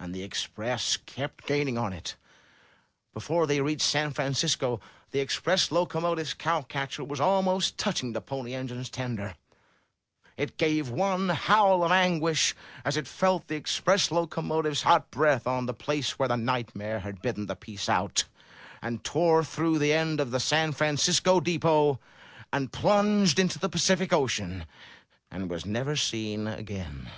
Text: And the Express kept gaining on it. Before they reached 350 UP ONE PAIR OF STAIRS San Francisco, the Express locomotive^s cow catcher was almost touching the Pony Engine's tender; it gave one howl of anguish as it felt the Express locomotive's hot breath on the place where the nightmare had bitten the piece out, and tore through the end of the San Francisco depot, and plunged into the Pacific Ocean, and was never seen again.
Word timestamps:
And 0.00 0.12
the 0.12 0.24
Express 0.24 0.96
kept 0.96 1.46
gaining 1.46 1.78
on 1.78 1.92
it. 1.92 2.16
Before 3.14 3.46
they 3.46 3.60
reached 3.60 3.88
350 3.88 3.90
UP 3.92 4.00
ONE 4.00 4.10
PAIR 4.10 4.12
OF 4.26 4.32
STAIRS 4.32 4.50
San 4.50 4.98
Francisco, 5.06 5.12
the 5.12 5.20
Express 5.20 5.68
locomotive^s 5.68 6.36
cow 6.36 6.62
catcher 6.62 7.04
was 7.04 7.20
almost 7.20 7.78
touching 7.78 8.12
the 8.12 8.20
Pony 8.20 8.54
Engine's 8.54 8.90
tender; 8.90 9.36
it 10.36 10.56
gave 10.56 10.90
one 10.90 11.28
howl 11.28 11.84
of 11.84 11.92
anguish 11.92 12.56
as 12.84 12.96
it 12.96 13.06
felt 13.06 13.46
the 13.46 13.54
Express 13.54 14.10
locomotive's 14.10 14.82
hot 14.82 15.12
breath 15.12 15.46
on 15.46 15.66
the 15.66 15.72
place 15.74 16.18
where 16.18 16.26
the 16.28 16.34
nightmare 16.36 16.98
had 16.98 17.22
bitten 17.22 17.46
the 17.46 17.54
piece 17.54 17.88
out, 17.88 18.24
and 18.82 19.04
tore 19.04 19.44
through 19.44 19.78
the 19.78 19.92
end 19.92 20.18
of 20.18 20.32
the 20.32 20.40
San 20.40 20.72
Francisco 20.72 21.38
depot, 21.38 22.00
and 22.52 22.72
plunged 22.72 23.38
into 23.38 23.60
the 23.60 23.68
Pacific 23.68 24.12
Ocean, 24.12 24.66
and 25.30 25.48
was 25.48 25.64
never 25.64 25.94
seen 25.94 26.48
again. 26.48 27.08